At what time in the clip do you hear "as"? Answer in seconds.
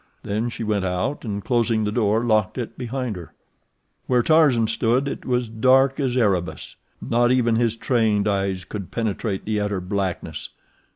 5.99-6.17